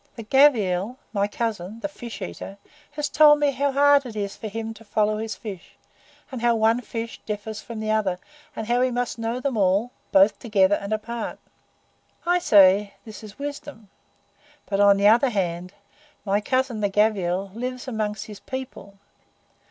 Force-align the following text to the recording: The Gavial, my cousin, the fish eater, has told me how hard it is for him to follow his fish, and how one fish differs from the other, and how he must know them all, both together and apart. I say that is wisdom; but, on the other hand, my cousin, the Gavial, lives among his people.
The 0.15 0.23
Gavial, 0.23 0.97
my 1.13 1.27
cousin, 1.27 1.79
the 1.81 1.87
fish 1.87 2.23
eater, 2.23 2.57
has 2.93 3.07
told 3.07 3.37
me 3.39 3.51
how 3.51 3.71
hard 3.71 4.03
it 4.03 4.15
is 4.15 4.35
for 4.35 4.47
him 4.47 4.73
to 4.73 4.83
follow 4.83 5.19
his 5.19 5.35
fish, 5.35 5.75
and 6.31 6.41
how 6.41 6.55
one 6.55 6.81
fish 6.81 7.21
differs 7.27 7.61
from 7.61 7.79
the 7.79 7.91
other, 7.91 8.17
and 8.55 8.65
how 8.65 8.81
he 8.81 8.89
must 8.89 9.19
know 9.19 9.39
them 9.39 9.57
all, 9.57 9.91
both 10.11 10.39
together 10.39 10.73
and 10.73 10.91
apart. 10.91 11.37
I 12.25 12.39
say 12.39 12.95
that 13.05 13.23
is 13.23 13.37
wisdom; 13.37 13.89
but, 14.65 14.79
on 14.79 14.97
the 14.97 15.07
other 15.07 15.29
hand, 15.29 15.75
my 16.25 16.41
cousin, 16.41 16.81
the 16.81 16.89
Gavial, 16.89 17.51
lives 17.53 17.87
among 17.87 18.15
his 18.15 18.39
people. 18.39 18.97